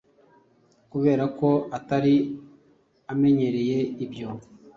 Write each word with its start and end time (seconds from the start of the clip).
Kubera 0.91 1.23
ko 1.39 1.49
atari 1.77 2.15
amenyereye 3.11 3.79
ibyo, 4.03 4.29